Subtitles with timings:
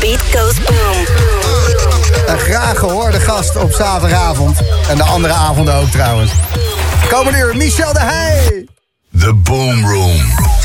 [0.00, 1.06] beat goes boom.
[2.26, 4.58] Een graag gehoorde gast op zaterdagavond.
[4.88, 6.32] En de andere avonden ook trouwens.
[7.08, 8.66] Komende uur, Michel de Heij.
[9.18, 10.57] The Boom Room.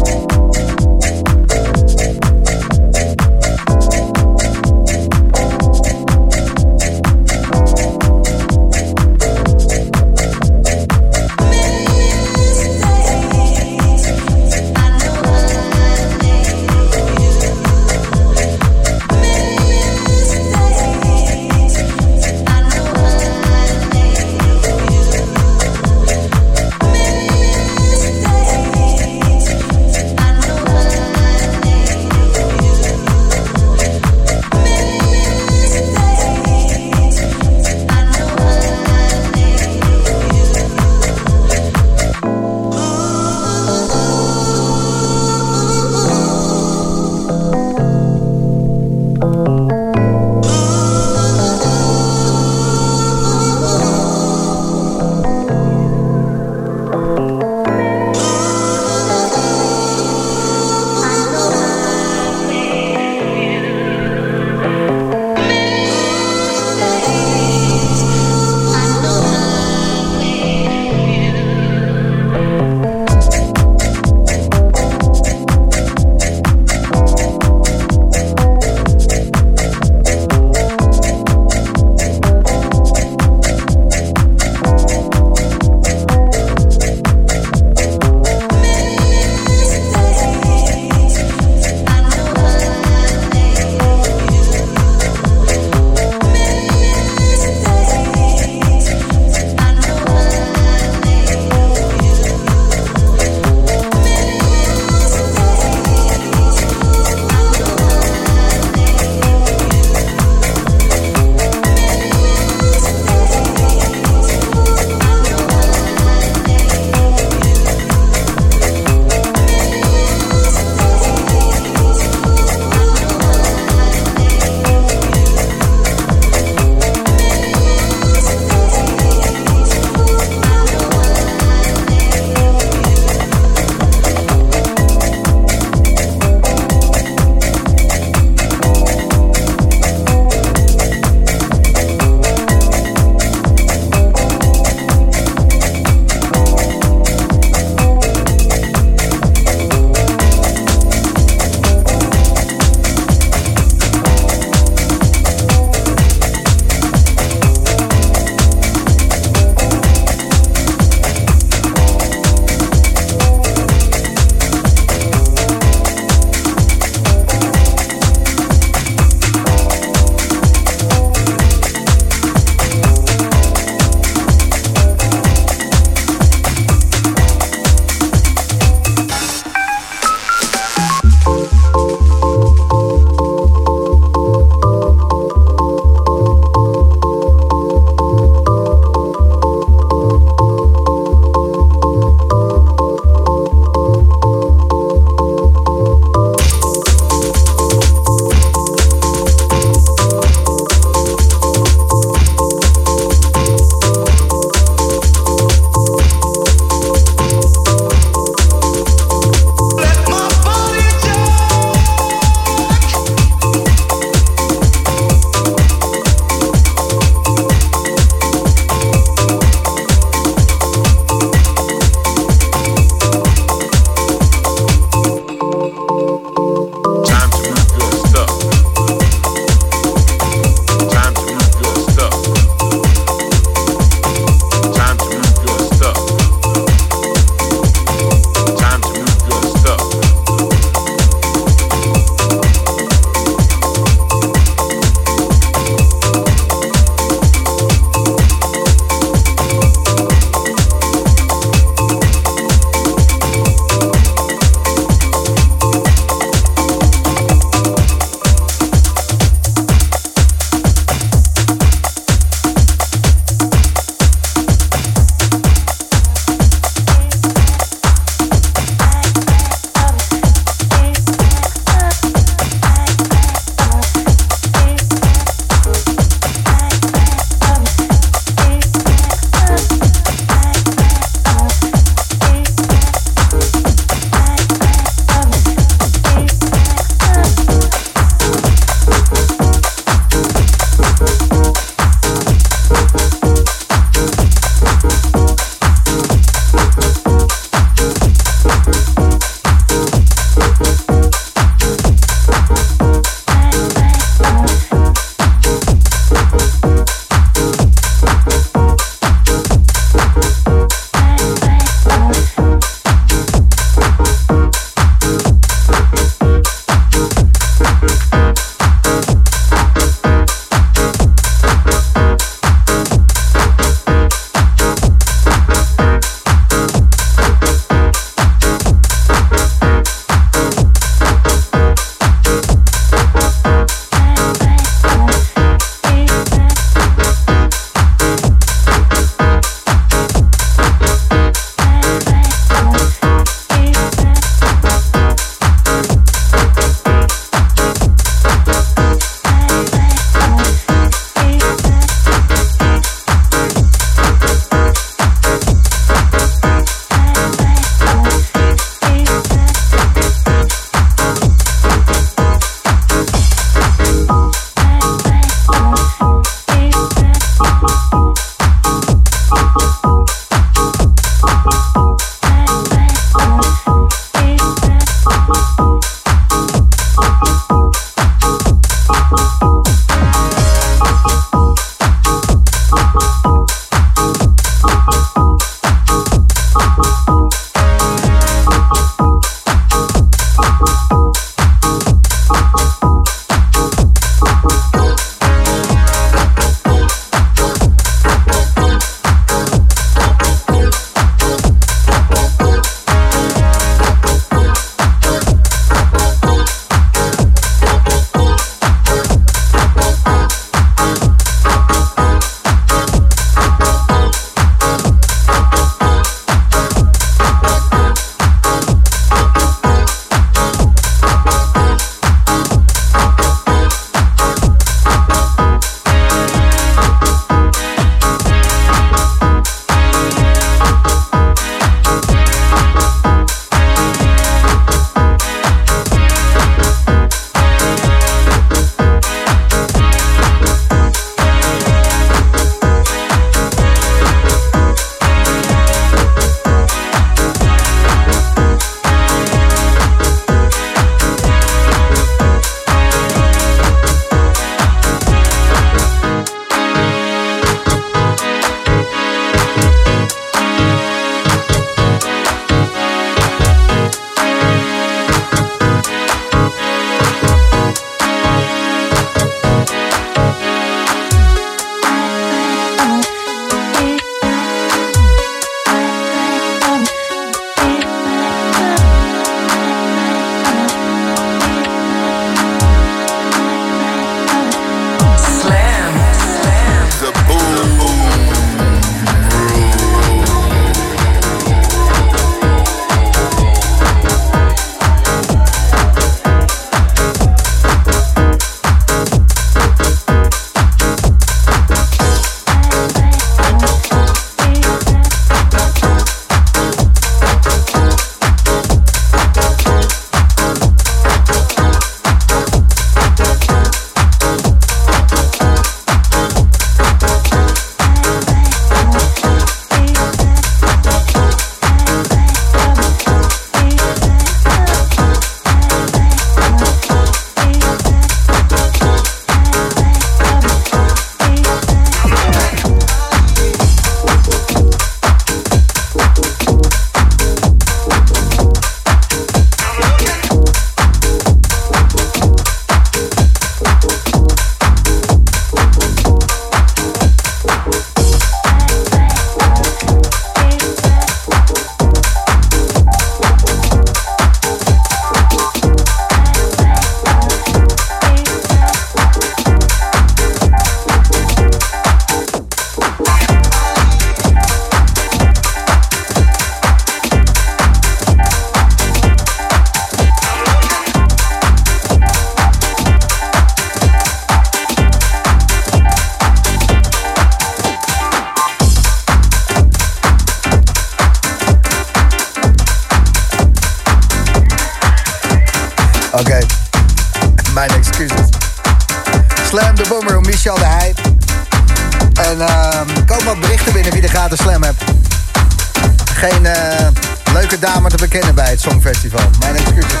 [599.38, 600.00] Mijn excuses.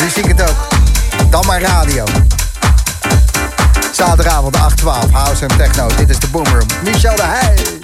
[0.00, 0.56] Nu zie ik het ook.
[1.30, 2.04] Dan maar radio.
[3.92, 5.86] Zaterdagavond 8-12, House en Techno.
[5.96, 6.66] Dit is de Boomroom.
[6.84, 7.82] Michel de Heij.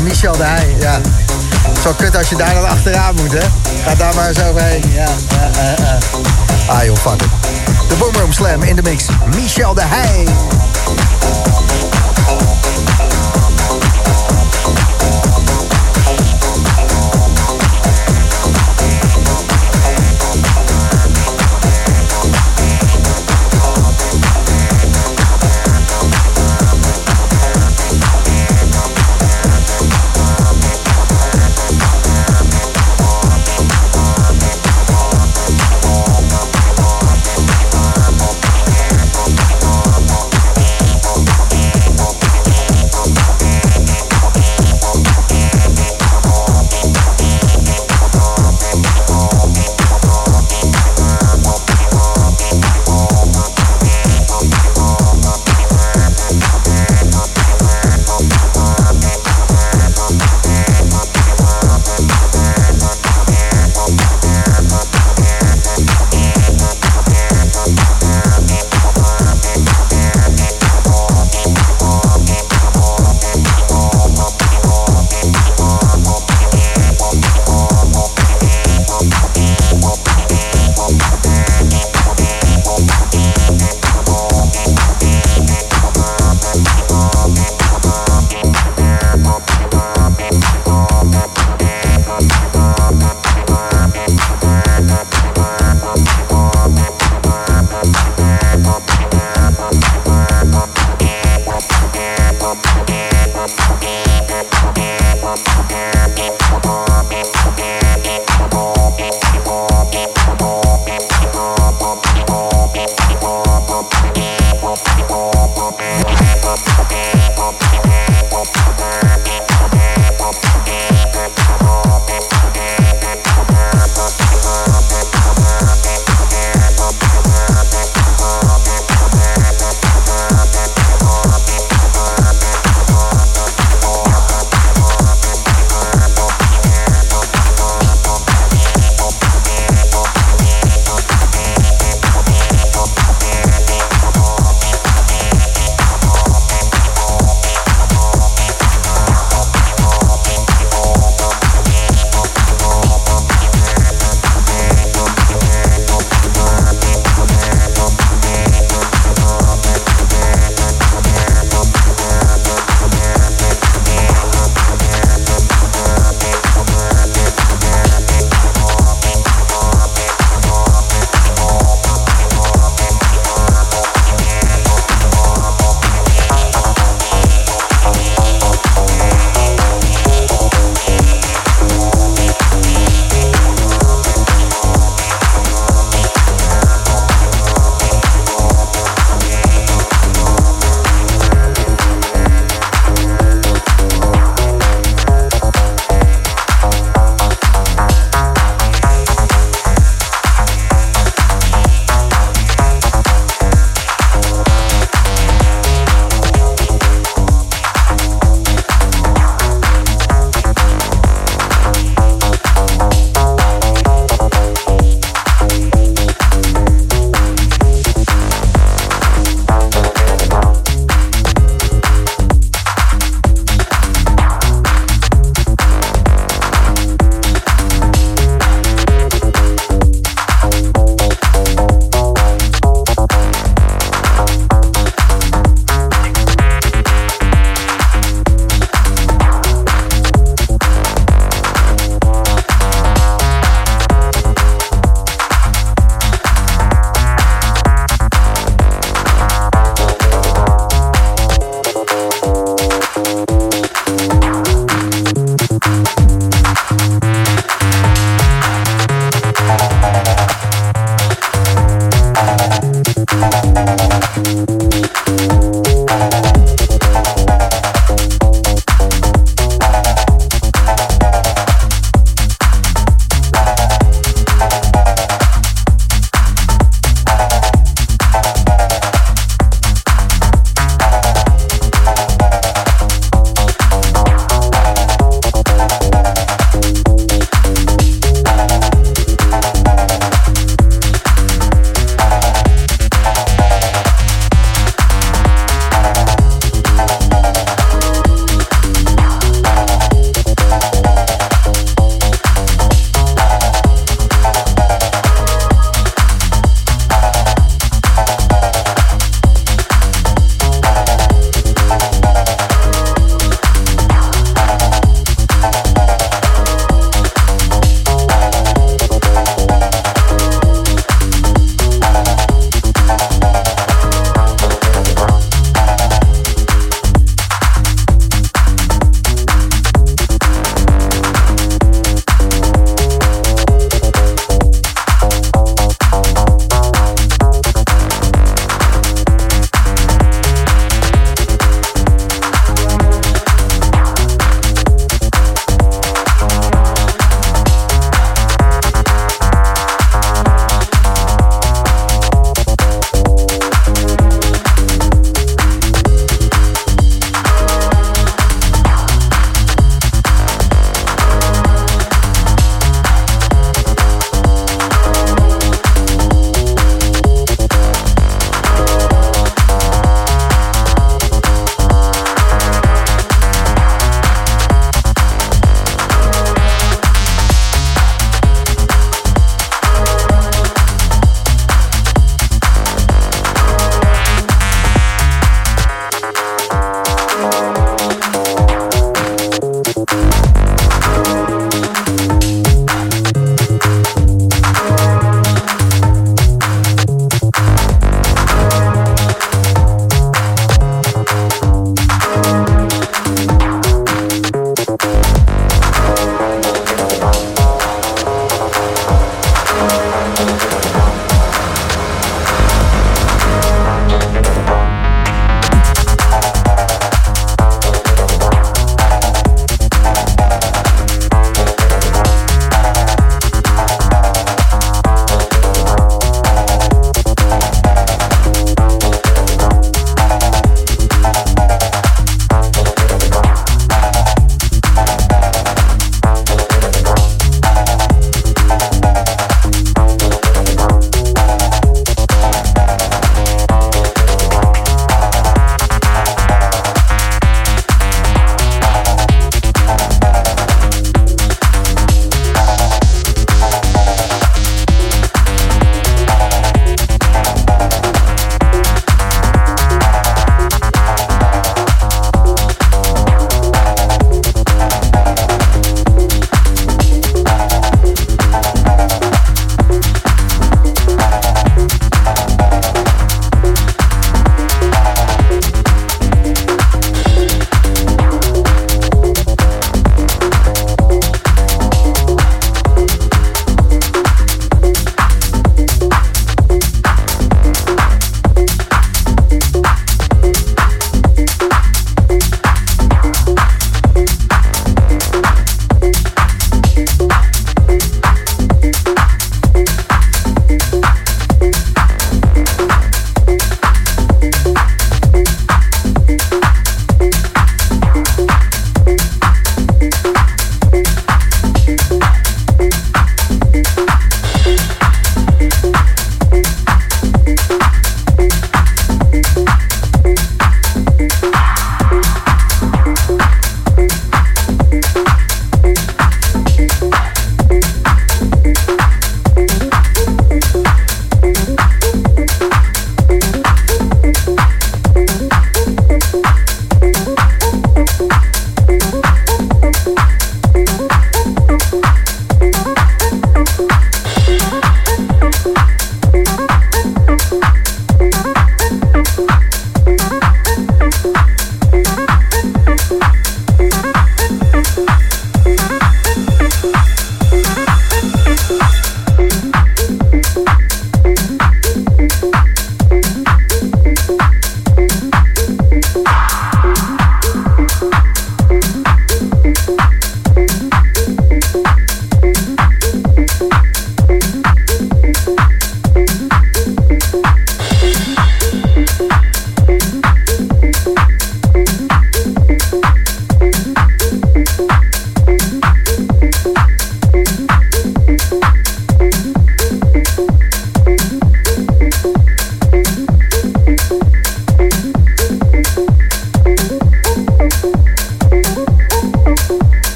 [0.00, 0.76] Michel de Heij.
[0.78, 1.00] Ja.
[1.82, 3.46] Zo kut als je daar dan achteraan moet, hè.
[3.84, 4.82] Ga daar maar eens overheen.
[4.92, 5.08] Ja,
[6.66, 7.28] Ah joh, fuck it.
[7.88, 9.04] De Boomroom Slam in de mix.
[9.34, 10.26] Michel de Heij.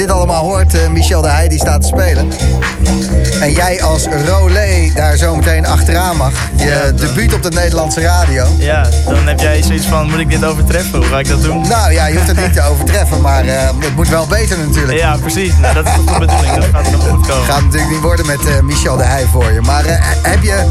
[0.00, 2.28] Je dit allemaal hoort, uh, Michel de Heij die staat te spelen.
[3.40, 6.32] En jij als Rolé daar zo meteen achteraan mag.
[6.56, 8.46] Je ja, debuut op de Nederlandse radio.
[8.58, 10.98] Ja, dan heb jij zoiets van, moet ik dit overtreffen?
[10.98, 11.68] Hoe ga ik dat doen?
[11.68, 14.98] Nou ja, je hoeft het niet te overtreffen, maar uh, het moet wel beter natuurlijk.
[14.98, 15.52] Ja, precies.
[15.60, 16.54] Nou, dat is toch de bedoeling.
[16.54, 17.44] Dat gaat nog goed komen.
[17.44, 19.60] Gaat natuurlijk niet worden met uh, Michel de Heij voor je.
[19.60, 19.84] Maar
[20.22, 20.64] heb je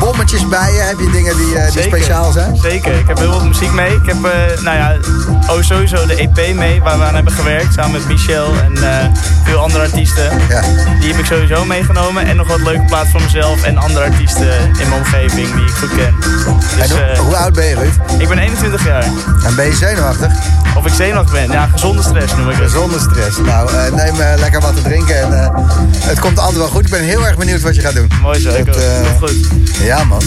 [0.00, 0.80] bommetjes bij je?
[0.80, 2.56] Heb je dingen die, die speciaal zijn?
[2.56, 2.98] Zeker.
[2.98, 3.94] Ik heb heel veel muziek mee.
[3.94, 4.16] Ik heb,
[4.62, 4.96] nou ja,
[5.48, 7.74] oh, sowieso de EP mee, waar we aan hebben gewerkt.
[7.74, 9.12] Samen met Michel en
[9.44, 10.30] veel andere artiesten.
[10.48, 10.60] Ja.
[11.00, 12.26] Die heb ik sowieso meegenomen.
[12.26, 15.70] En nog wat leuke plaats van mezelf en andere artiesten in mijn omgeving die ik
[15.70, 16.14] goed ken.
[16.20, 18.20] Dus, hoe, uh, hoe, oud ben je, Ruud?
[18.20, 19.04] Ik ben 21 jaar.
[19.44, 20.32] En ben je zenuwachtig?
[20.76, 21.50] Of ik zenuwachtig ben?
[21.50, 22.64] Ja, gezonde stress noem ik het.
[22.64, 23.38] Gezonde stress.
[23.38, 25.52] Nou, uh, neem lekker wat te drinken en
[25.98, 26.84] het komt altijd wel goed.
[26.84, 28.10] Ik ben heel erg benieuwd wat je gaat doen.
[28.22, 28.74] Mooi zo, ik ook.
[29.18, 29.36] goed.
[29.82, 30.22] Ja, man.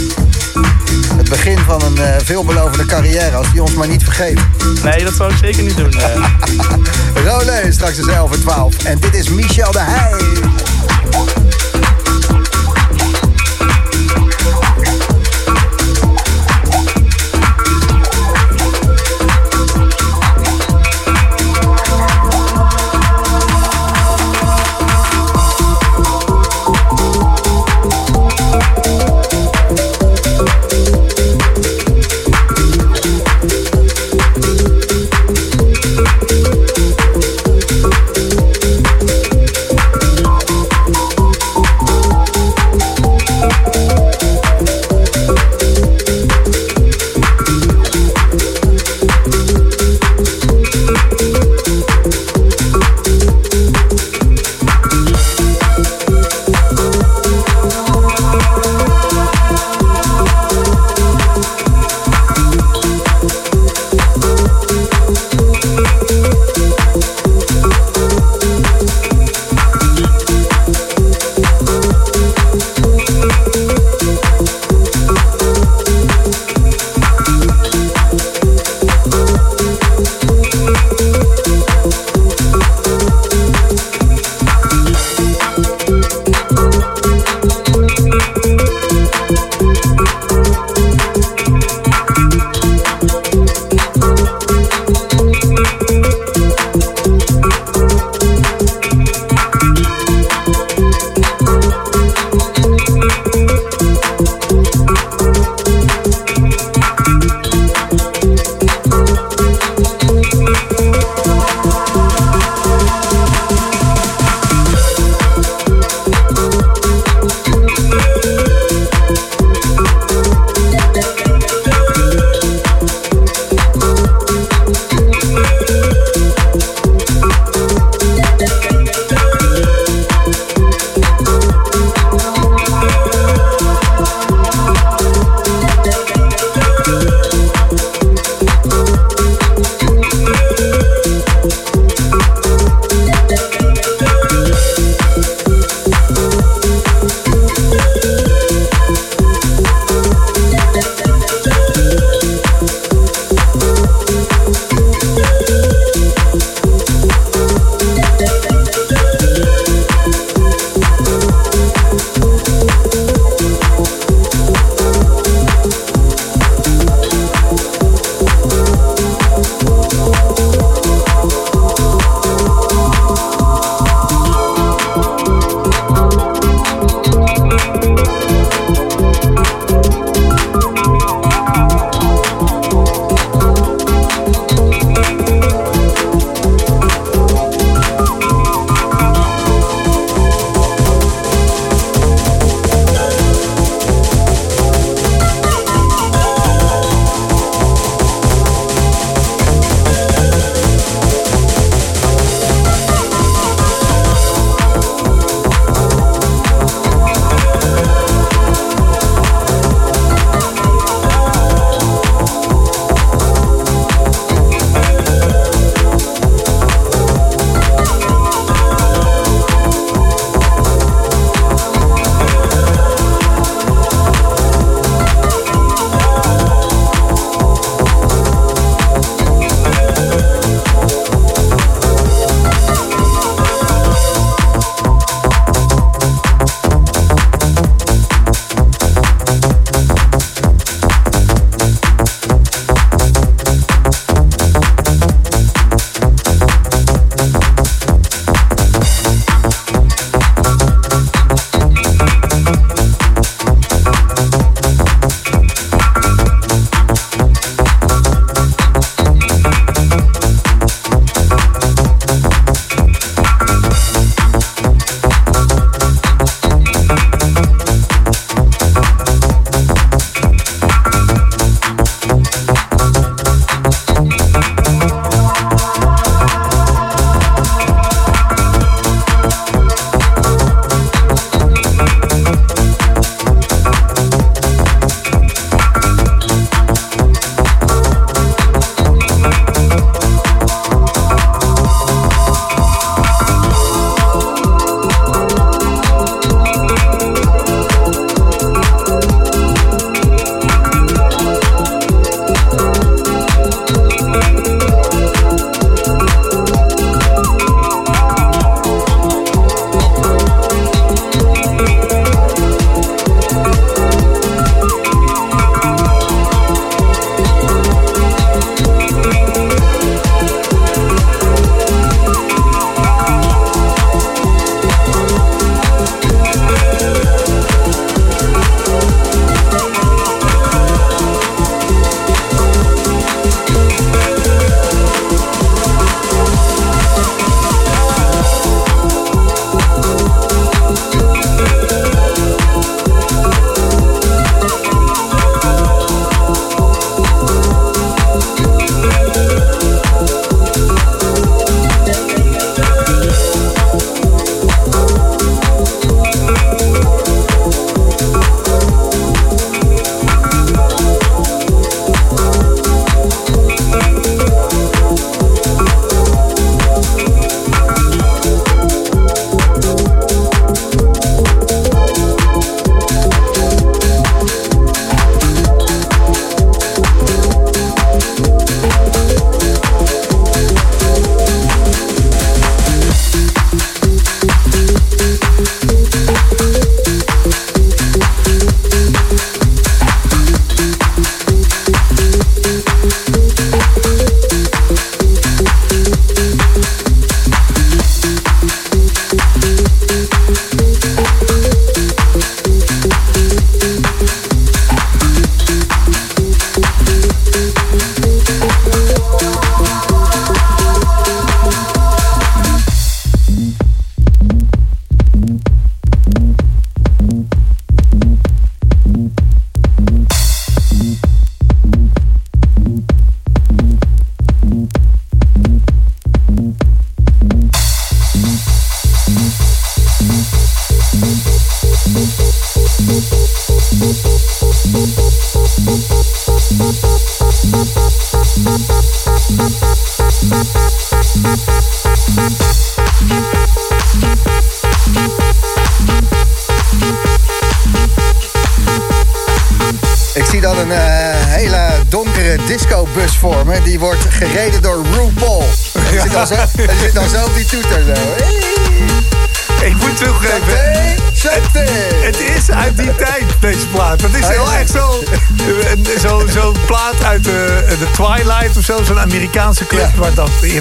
[1.17, 4.39] Het begin van een veelbelovende carrière, als die ons maar niet vergeet.
[4.83, 5.93] Nee, dat zou ik zeker niet doen.
[7.25, 8.83] Rolé, straks is 11 en 12.
[8.83, 10.72] En dit is Michel de Heij.
[11.13, 11.42] Thank you.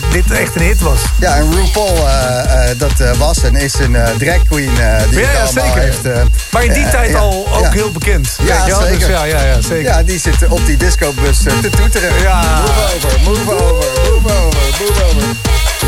[0.00, 1.00] Dit echt een hit was.
[1.18, 4.70] Ja, en RuPaul, eh, eh, dat eh, was en is een drag queen
[5.10, 5.80] die Ja, ja, zeker.
[5.80, 6.02] heeft.
[6.50, 8.36] Maar in die tijd al ook heel bekend.
[8.42, 8.80] Ja, wel?
[8.80, 8.98] zeker.
[8.98, 9.82] Dus ja, ja, ja, zeker.
[9.82, 12.20] Ja, die zit op die discobus te toeteren.
[12.22, 12.60] Ja.
[12.60, 15.11] Move over, move over, move over, move over.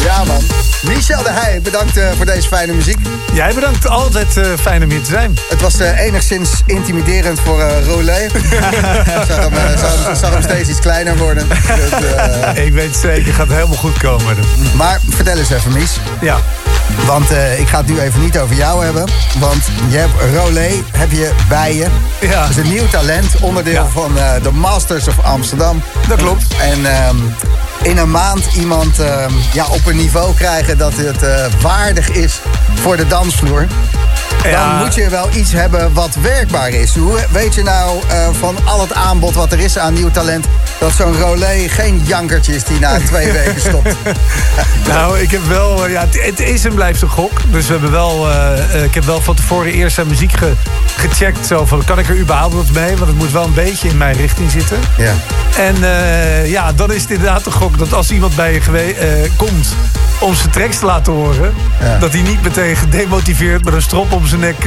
[0.05, 0.41] Ja, man.
[0.83, 2.99] Michel de Heij, bedankt eh, voor deze fijne muziek.
[3.33, 5.37] Jij bedankt, altijd eh, fijn om hier te zijn.
[5.49, 8.27] Het was eh, enigszins intimiderend voor eh Rolé.
[9.29, 11.47] Zag hem, zag, zag hem steeds iets kleiner worden.
[11.51, 14.37] Eh, Ik weet zeker, gaat helemaal goed komen.
[14.75, 15.91] maar vertel eens even, Mies.
[16.21, 16.37] Ja.
[17.07, 19.05] Want ik ga het nu even niet over jou hebben.
[19.39, 21.87] Want je hebt Rolé heb je bij je.
[22.21, 22.41] Ja.
[22.41, 23.87] Dat is een nieuw talent, onderdeel Ja.
[23.93, 25.83] van de Masters of Amsterdam.
[26.09, 26.45] Dat klopt.
[26.61, 27.17] En ehm,
[27.85, 32.41] in een maand iemand ehm, ja, op een niveau krijgen dat het eh, waardig is
[32.75, 33.67] voor de dansvloer.
[34.51, 36.97] Dan moet je wel iets hebben wat werkbaar is.
[36.97, 40.47] Hoe weet je nou eh, van al het aanbod wat er is aan nieuw talent...
[40.85, 43.97] dat zo'n Rolé geen jankertje is die na twee weken stopt?
[44.87, 47.41] Nou, ik heb wel, eh, ja, het, is en blijft een gok.
[47.51, 50.53] Dus we hebben wel, eh, eh, ik heb wel van tevoren eerst zijn muziek ge-
[50.97, 51.47] gecheckt.
[51.47, 52.97] Zo van, kan ik er überhaupt wat mee?
[52.97, 54.79] Want het moet wel een beetje in mijn richting zitten.
[54.97, 55.13] Ja.
[55.57, 55.77] En
[56.49, 59.75] ja, dan is het inderdaad een gok dat als iemand bij je komt
[60.19, 61.55] om zijn tracks te laten horen...
[61.81, 61.99] Ja.
[61.99, 64.57] dat hij niet meteen gedemotiveerd met een strop om zijn nek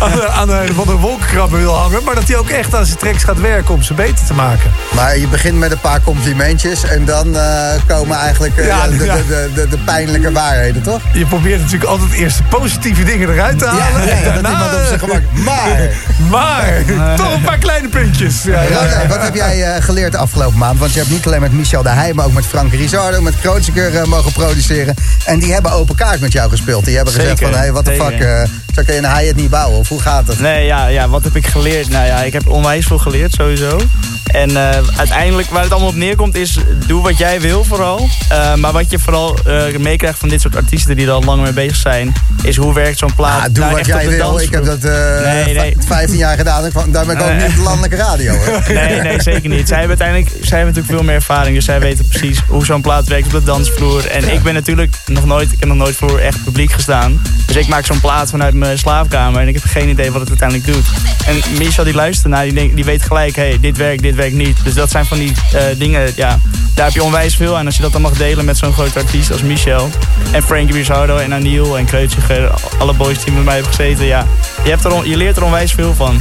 [0.00, 2.04] aan, de, aan de, van een wolkenkrabber wil hangen.
[2.04, 4.70] Maar dat hij ook echt aan zijn tracks gaat werken om ze beter te maken.
[4.94, 6.84] Maar je begint met een paar complimentjes...
[6.84, 9.14] en dan eh, komen eigenlijk eh, Ja, de, de, ja.
[9.16, 11.00] de, de, de pijnlijke waarheden, toch?
[11.12, 14.06] Je probeert natuurlijk altijd eerst de positieve dingen eruit te halen.
[14.06, 15.20] Ja, en dat daarna- iemand op zijn gemak.
[15.50, 15.90] Maar...
[16.30, 18.42] Maar, toch een paar kleine puntjes.
[18.42, 18.92] Ja, ja, ja.
[18.92, 20.78] Rolé, wat heb jij eh, geleerd de afgelopen maand?
[20.78, 23.34] Want je hebt niet alleen met Michel de Heij, maar ook met Frank Rizardo, met
[23.40, 24.94] Krootseker eh, mogen produceren.
[25.24, 26.84] En die hebben open kaart met jou gespeeld.
[26.84, 28.42] Die hebben gezegd Zeker, van, hé, wat de fuck, eh,
[28.74, 29.78] zo kun je een Heij het niet bouwen.
[29.78, 30.40] Of hoe gaat het?
[30.40, 31.88] Nee, ja, ja, wat heb ik geleerd?
[31.90, 33.80] Nou ja, ik heb onwijs veel geleerd sowieso.
[34.26, 36.56] En eh, uiteindelijk, waar het allemaal op neerkomt, is
[36.86, 38.08] doe wat jij wil vooral.
[38.28, 41.42] Eh, maar wat je vooral eh, meekrijgt van dit soort artiesten die er al lang
[41.42, 42.12] mee bezig zijn,
[42.42, 43.38] is hoe werkt zo'n plaat.
[43.40, 44.40] Ah, doe nou wat jij wil.
[44.40, 45.76] Ik heb dat Nee, nee.
[45.78, 46.70] v- 15 jaar gedaan.
[46.88, 48.34] Daar ben ik ook niet op de landelijke radio.
[48.34, 48.62] Hoor.
[48.72, 49.68] Nee, nee, zeker niet.
[49.68, 51.54] Zij hebben uiteindelijk zij hebben natuurlijk veel meer ervaring.
[51.54, 54.06] Dus zij weten precies hoe zo'n plaat werkt op de dansvloer.
[54.06, 57.22] En ik ben natuurlijk nog nooit, ik heb nog nooit voor echt publiek gestaan.
[57.46, 59.40] Dus ik maak zo'n plaat vanuit mijn slaapkamer.
[59.40, 60.84] En ik heb geen idee wat het uiteindelijk doet.
[61.26, 64.34] En Michel die luistert naar, die, die weet gelijk, hé, hey, dit werkt, dit werkt
[64.34, 64.64] niet.
[64.64, 66.38] Dus dat zijn van die eh, dingen, ja,
[66.74, 67.60] daar heb je onwijs veel aan.
[67.60, 69.90] En als je dat dan mag delen met zo'n groot artiest als Michel.
[70.30, 72.50] En Frankie Rizardo en Aniel en Kreuziger.
[72.78, 74.26] Alle boys die met mij hebben gezeten, ja.
[74.64, 76.20] Je, hebt er on- je leert er onwijs veel van.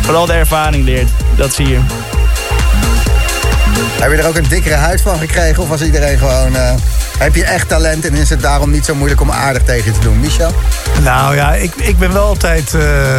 [0.00, 1.78] Vooral de ervaring leert, dat zie je.
[4.00, 5.62] Heb je er ook een dikkere huid van gekregen?
[5.62, 6.56] Of was iedereen gewoon...
[6.56, 6.72] eh,
[7.18, 9.98] heb je echt talent en is het daarom niet zo moeilijk om aardig tegen je
[9.98, 10.20] te doen?
[10.20, 10.52] Michel?
[11.02, 13.18] Nou ja, ik, ik ben wel altijd eh,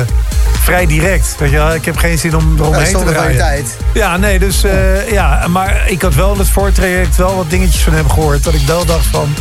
[0.62, 1.36] vrij direct.
[1.40, 1.74] Weet je wel?
[1.74, 3.38] Ik heb geen zin om eromheen te draaien.
[3.38, 3.78] tijd.
[3.94, 7.82] Ja, nee, dus eh, ja, maar ik had wel in het voortraject wel wat dingetjes
[7.84, 8.44] van hem gehoord.
[8.44, 9.34] Dat ik wel dacht van,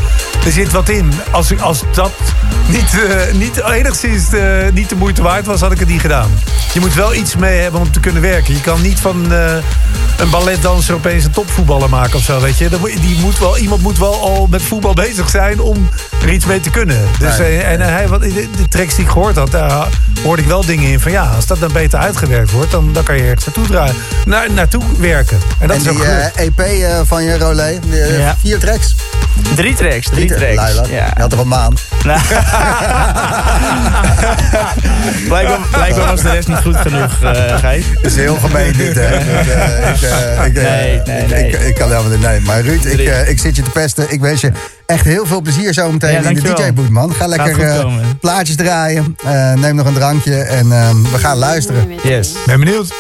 [0.47, 1.13] er zit wat in.
[1.31, 2.11] Als, als dat
[2.67, 4.25] niet, eh, niet enigszins
[4.75, 6.31] niet de moeite waard was, had ik het niet gedaan.
[6.73, 8.55] Je moet wel iets mee hebben om te kunnen werken.
[8.55, 9.55] Je kan niet van eh,
[10.19, 12.69] een balletdanser opeens een topvoetballer maken of zo, weet je.
[13.01, 15.89] Die moet wel, iemand moet wel al met voetbal bezig zijn om
[16.23, 17.01] er iets mee te kunnen.
[17.19, 17.59] Dus, Nee.
[17.59, 19.89] eh, en hij, wat, de, de tracks die ik gehoord had, daar
[20.25, 23.03] hoorde ik wel dingen in van ja, als dat dan beter uitgewerkt wordt, dan, dan
[23.03, 23.95] kan je ergens naartoe draaien,
[24.25, 25.39] naar, naartoe werken.
[25.59, 26.35] En dat en is ook die gelukt.
[26.37, 28.37] eh, EP eh, van je Rolé, die, eh, Ja.
[28.41, 28.95] vier tracks?
[29.55, 30.89] Drie tracks, drie Drie tracks.
[30.91, 31.13] Ja.
[31.15, 31.81] Je had er een maand.
[32.05, 32.21] Nou.
[35.29, 37.85] blijkbaar, blijkbaar was de rest niet goed genoeg, eh Gijs.
[37.95, 39.11] Dat is heel gemeen dit, hè.
[39.11, 41.49] Dat, eh, ik, eh, ik, eh, Nee, nee, ik- nee.
[41.49, 42.21] Ik, ik kan helemaal niet.
[42.21, 44.07] Nee, maar Ruud, ik, eh, ik zit je te pesten.
[44.13, 44.53] Ik wens je
[44.91, 46.41] echt heel veel plezier zo meteen Ja, in de.
[46.55, 47.15] DJ-boot, man.
[47.15, 47.87] Ga lekker eh,
[48.21, 49.17] plaatjes draaien.
[49.25, 51.89] Eh, neem nog een drankje en eh, we gaan luisteren.
[52.03, 52.33] Yes.
[52.47, 52.93] Ben benieuwd.